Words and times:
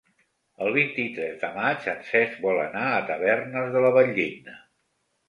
El 0.67 0.71
vint-i-tres 0.77 1.35
de 1.43 1.49
maig 1.57 1.85
en 1.93 2.01
Cesc 2.07 2.39
vol 2.45 2.63
anar 2.63 2.87
a 2.95 3.05
Tavernes 3.11 3.69
de 3.77 3.85
la 3.85 3.93
Valldigna. 3.99 4.57